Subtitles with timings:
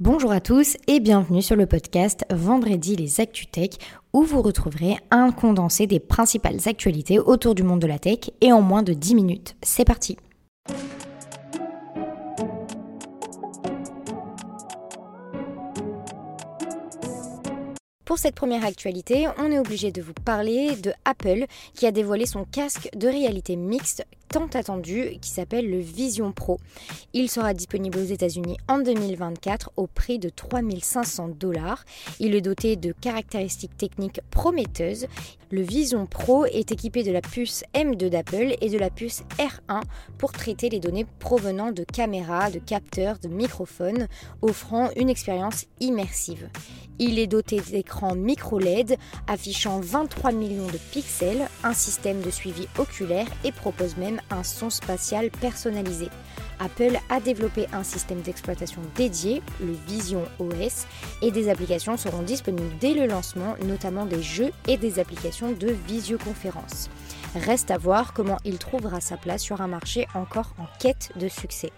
[0.00, 3.78] Bonjour à tous et bienvenue sur le podcast Vendredi les ActuTech
[4.12, 8.52] où vous retrouverez un condensé des principales actualités autour du monde de la tech et
[8.52, 9.54] en moins de 10 minutes.
[9.62, 10.16] C'est parti
[18.04, 22.26] Pour cette première actualité, on est obligé de vous parler de Apple qui a dévoilé
[22.26, 24.04] son casque de réalité mixte
[24.34, 26.58] tant attendu qui s'appelle le Vision Pro.
[27.12, 31.84] Il sera disponible aux États-Unis en 2024 au prix de 3500 dollars.
[32.18, 35.06] Il est doté de caractéristiques techniques prometteuses.
[35.52, 39.82] Le Vision Pro est équipé de la puce M2 d'Apple et de la puce R1
[40.18, 44.08] pour traiter les données provenant de caméras, de capteurs, de microphones,
[44.42, 46.48] offrant une expérience immersive.
[46.98, 48.96] Il est doté d'écrans micro LED
[49.28, 54.70] affichant 23 millions de pixels, un système de suivi oculaire et propose même un son
[54.70, 56.08] spatial personnalisé.
[56.60, 60.86] Apple a développé un système d'exploitation dédié, le Vision OS,
[61.22, 65.68] et des applications seront disponibles dès le lancement, notamment des jeux et des applications de
[65.86, 66.90] visioconférence.
[67.34, 71.28] Reste à voir comment il trouvera sa place sur un marché encore en quête de
[71.28, 71.72] succès.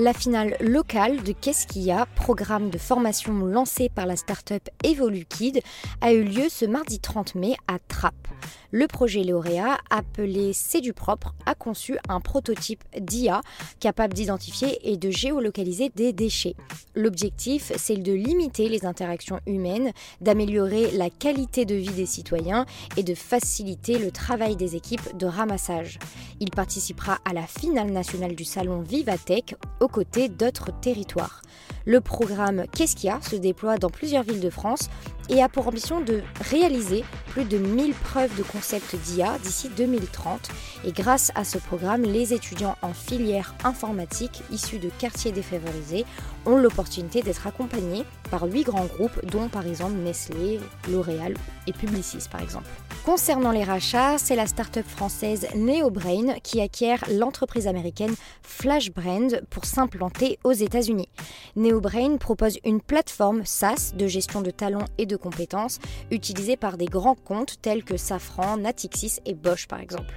[0.00, 1.66] La finale locale de Qu'est-ce
[2.14, 5.60] programme de formation lancé par la start-up EvoluKid,
[6.00, 8.28] a eu lieu ce mardi 30 mai à Trappes.
[8.70, 13.40] Le projet lauréat, appelé C'est du propre, a conçu un prototype d'IA
[13.80, 16.54] capable d'identifier et de géolocaliser des déchets.
[16.94, 23.02] L'objectif, c'est de limiter les interactions humaines, d'améliorer la qualité de vie des citoyens et
[23.02, 25.98] de faciliter le travail des équipes de ramassage.
[26.38, 29.54] Il participera à la finale nationale du salon Vivatech
[29.88, 31.40] aux côtés d'autres territoires.
[31.86, 34.90] Le programme Qu'est-ce qu'il y a se déploie dans plusieurs villes de France
[35.28, 40.50] et a pour ambition de réaliser plus de 1000 preuves de concept d'IA d'ici 2030.
[40.84, 46.04] Et grâce à ce programme, les étudiants en filière informatique issus de quartiers défavorisés
[46.46, 51.34] ont l'opportunité d'être accompagnés par huit grands groupes, dont par exemple Nestlé, L'Oréal
[51.66, 52.68] et Publicis par exemple.
[53.04, 60.38] Concernant les rachats, c'est la start-up française NeoBrain qui acquiert l'entreprise américaine FlashBrand pour s'implanter
[60.44, 61.08] aux États-Unis.
[61.56, 65.78] NeoBrain propose une plateforme SaaS de gestion de talents et de compétences
[66.10, 70.14] utilisée par des grands comptes tels que Safran, Natixis et Bosch par exemple.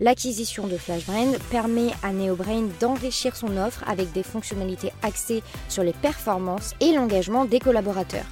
[0.00, 5.92] L'acquisition de FlashBrand permet à NeoBrain d'enrichir son offre avec des fonctionnalités axées sur les
[5.92, 8.26] performances et l'engagement des collaborateurs.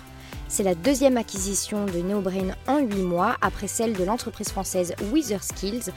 [0.48, 4.94] C'est la deuxième acquisition de NeoBrain en 8 mois après celle de l'entreprise française
[5.40, 5.90] Skills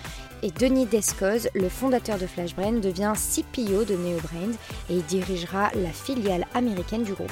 [0.44, 4.54] et Denis Descos, le fondateur de FlashBrain, devient CPO de NeoBrain
[4.90, 7.32] et dirigera la filiale américaine du groupe.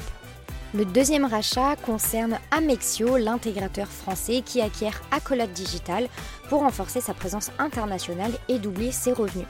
[0.75, 6.07] Le deuxième rachat concerne Amexio, l'intégrateur français qui acquiert Accolade Digital
[6.49, 9.45] pour renforcer sa présence internationale et doubler ses revenus.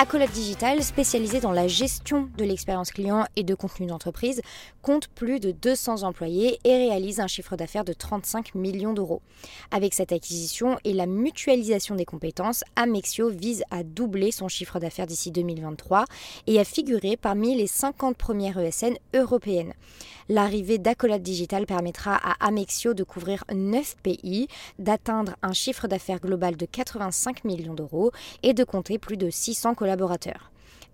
[0.00, 4.40] Accolade Digital, spécialisé dans la gestion de l'expérience client et de contenu d'entreprise,
[4.80, 9.22] compte plus de 200 employés et réalise un chiffre d'affaires de 35 millions d'euros.
[9.72, 15.08] Avec cette acquisition et la mutualisation des compétences, Amexio vise à doubler son chiffre d'affaires
[15.08, 16.04] d'ici 2023
[16.46, 19.74] et à figurer parmi les 50 premières ESN européennes.
[20.28, 24.46] L'arrivée d'Accolade Digital permettra à Amexio de couvrir 9 pays,
[24.78, 28.12] d'atteindre un chiffre d'affaires global de 85 millions d'euros
[28.44, 29.87] et de compter plus de 600 collaborateurs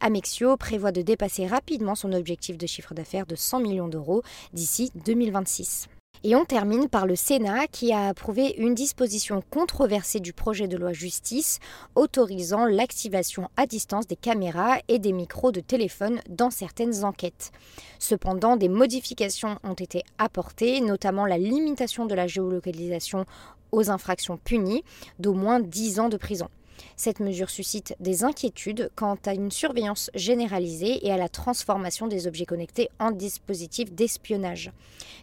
[0.01, 4.23] Amexio prévoit de dépasser rapidement son objectif de chiffre d'affaires de 100 millions d'euros
[4.53, 5.89] d'ici 2026.
[6.27, 10.79] Et on termine par le Sénat qui a approuvé une disposition controversée du projet de
[10.79, 11.59] loi justice
[11.95, 17.53] autorisant l'activation à distance des caméras et des micros de téléphone dans certaines enquêtes.
[17.99, 23.27] Cependant, des modifications ont été apportées, notamment la limitation de la géolocalisation
[23.71, 24.83] aux infractions punies
[25.19, 26.49] d'au moins 10 ans de prison.
[26.97, 32.27] Cette mesure suscite des inquiétudes quant à une surveillance généralisée et à la transformation des
[32.27, 34.73] objets connectés en dispositifs d'espionnage.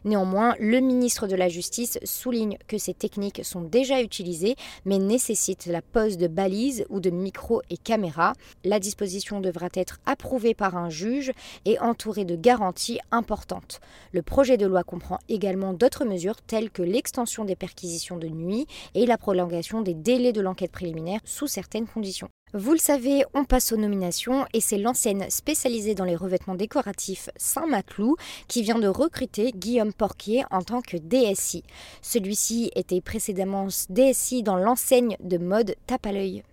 [0.03, 5.67] Néanmoins, le ministre de la Justice souligne que ces techniques sont déjà utilisées mais nécessitent
[5.67, 8.33] la pose de balises ou de micros et caméras.
[8.63, 11.31] La disposition devra être approuvée par un juge
[11.65, 13.79] et entourée de garanties importantes.
[14.11, 18.67] Le projet de loi comprend également d'autres mesures telles que l'extension des perquisitions de nuit
[18.95, 22.29] et la prolongation des délais de l'enquête préliminaire sous certaines conditions.
[22.53, 27.29] Vous le savez, on passe aux nominations et c'est l'enseigne spécialisée dans les revêtements décoratifs
[27.37, 28.17] Saint-Maclou
[28.49, 31.63] qui vient de recruter Guillaume Porquier en tant que DSI.
[32.01, 36.43] Celui-ci était précédemment DSI dans l'enseigne de mode Tape à l'œil.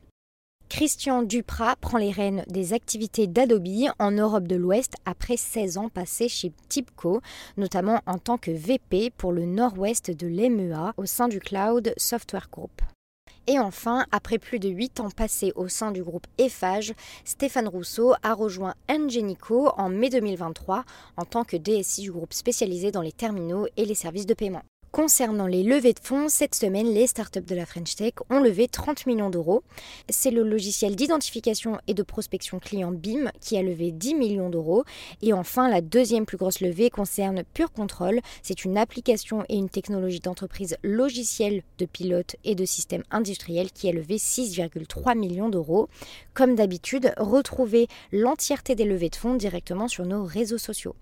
[0.69, 3.67] Christian Duprat prend les rênes des activités d'Adobe
[3.99, 7.23] en Europe de l'Ouest après 16 ans passés chez Tipco,
[7.57, 12.49] notamment en tant que VP pour le nord-ouest de l'EMEA au sein du Cloud Software
[12.53, 12.83] Group.
[13.51, 16.93] Et enfin, après plus de 8 ans passés au sein du groupe Eiffage,
[17.25, 20.85] Stéphane Rousseau a rejoint Engenico en mai 2023
[21.17, 24.65] en tant que DSI du groupe spécialisé dans les terminaux et les services de paiement.
[24.91, 28.69] Concernant les levées de fonds, cette semaine, les startups de la French Tech ont levé
[28.69, 29.63] 30 millions d'euros.
[30.09, 34.85] C'est le logiciel d'identification et de prospection client BIM qui a levé 10 millions d'euros.
[35.21, 38.21] Et enfin, la deuxième plus grosse levée concerne Pure Control.
[38.43, 43.91] C'est une application et une technologie d'entreprise logicielle de pilote et de systèmes industriels qui
[43.91, 45.91] a levé 6,3 millions d'euros.
[46.33, 50.95] Comme d'habitude, retrouvez l'entièreté des levées de fonds directement sur nos réseaux sociaux.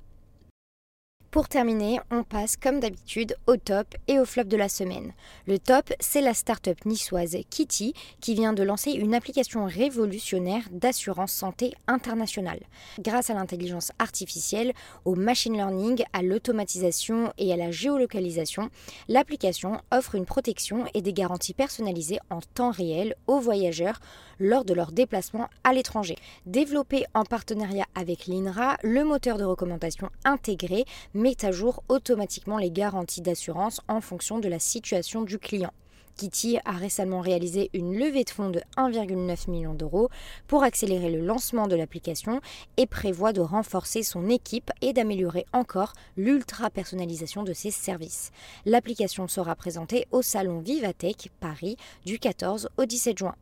[1.37, 5.13] Pour terminer, on passe comme d'habitude au top et au flop de la semaine.
[5.47, 7.93] Le top, c'est la start-up niçoise Kitty
[8.23, 12.61] qui vient de lancer une application révolutionnaire d'assurance santé internationale.
[13.01, 14.73] Grâce à l'intelligence artificielle,
[15.05, 18.71] au machine learning, à l'automatisation et à la géolocalisation,
[19.09, 24.01] l'application offre une protection et des garanties personnalisées en temps réel aux voyageurs
[24.39, 26.17] lors de leur déplacement à l'étranger.
[26.47, 30.87] Développé en partenariat avec l'INRA, le moteur de recommandation intégré
[31.27, 35.73] met à jour automatiquement les garanties d'assurance en fonction de la situation du client.
[36.15, 40.09] Kitty a récemment réalisé une levée de fonds de 1,9 million d'euros
[40.47, 42.41] pour accélérer le lancement de l'application
[42.77, 48.31] et prévoit de renforcer son équipe et d'améliorer encore l'ultra personnalisation de ses services.
[48.65, 53.35] L'application sera présentée au salon Vivatech Paris du 14 au 17 juin.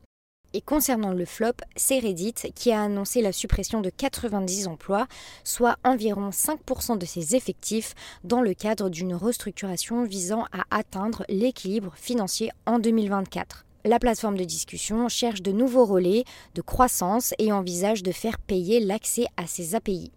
[0.56, 5.08] Et concernant le flop, c'est Reddit qui a annoncé la suppression de 90 emplois,
[5.42, 11.92] soit environ 5% de ses effectifs, dans le cadre d'une restructuration visant à atteindre l'équilibre
[11.96, 13.66] financier en 2024.
[13.84, 16.22] La plateforme de discussion cherche de nouveaux relais
[16.54, 20.12] de croissance et envisage de faire payer l'accès à ses API.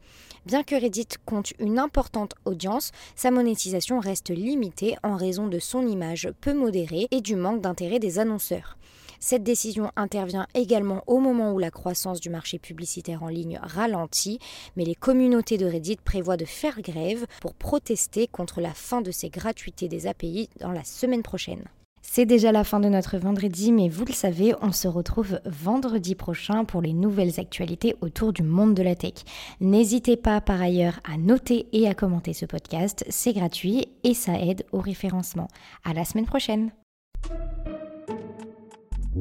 [0.46, 5.88] Bien que Reddit compte une importante audience, sa monétisation reste limitée en raison de son
[5.88, 8.78] image peu modérée et du manque d'intérêt des annonceurs.
[9.20, 14.40] Cette décision intervient également au moment où la croissance du marché publicitaire en ligne ralentit,
[14.76, 19.12] mais les communautés de Reddit prévoient de faire grève pour protester contre la fin de
[19.12, 21.66] ces gratuités des API dans la semaine prochaine.
[22.10, 26.16] C'est déjà la fin de notre vendredi, mais vous le savez, on se retrouve vendredi
[26.16, 29.14] prochain pour les nouvelles actualités autour du monde de la tech.
[29.60, 34.40] N'hésitez pas par ailleurs à noter et à commenter ce podcast, c'est gratuit et ça
[34.40, 35.50] aide au référencement.
[35.84, 36.72] À la semaine prochaine!
[39.18, 39.20] う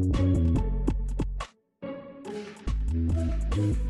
[3.60, 3.76] ん。